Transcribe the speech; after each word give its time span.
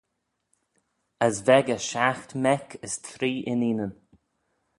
As 1.25 1.35
v'echey 1.47 1.81
shiaght 1.89 2.31
mec 2.43 2.67
as 2.85 2.93
three 3.05 3.37
inneenyn. 3.51 3.93